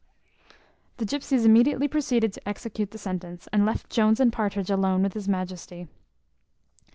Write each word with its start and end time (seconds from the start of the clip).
The 0.97 1.05
gypsies 1.05 1.45
immediately 1.45 1.87
proceeded 1.87 2.33
to 2.33 2.49
execute 2.49 2.89
the 2.89 2.97
sentence, 2.97 3.47
and 3.53 3.67
left 3.67 3.91
Jones 3.91 4.19
and 4.19 4.33
Partridge 4.33 4.71
alone 4.71 5.03
with 5.03 5.13
his 5.13 5.27
majesty. 5.29 5.89